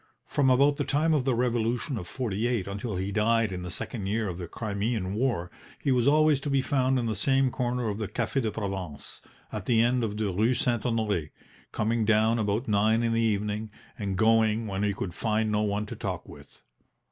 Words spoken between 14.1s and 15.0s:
going when he